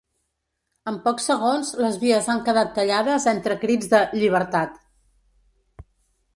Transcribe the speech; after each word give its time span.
En 0.91 0.95
pocs 1.07 1.27
segons 1.31 1.69
les 1.83 1.99
vies 2.05 2.31
han 2.35 2.41
quedat 2.49 2.73
tallades 2.79 3.29
entre 3.35 3.61
crits 3.67 3.95
de 3.95 4.03
‘llibertat’. 4.17 4.85